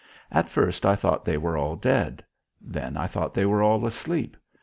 At 0.31 0.49
first 0.49 0.83
I 0.83 0.95
thought 0.95 1.25
they 1.25 1.37
were 1.37 1.55
all 1.59 1.75
dead. 1.75 2.23
Then 2.59 2.97
I 2.97 3.05
thought 3.05 3.35
they 3.35 3.45
were 3.45 3.61
all 3.61 3.85
asleep. 3.85 4.35